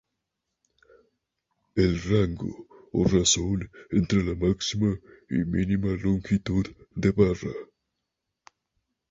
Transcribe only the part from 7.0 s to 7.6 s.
barra.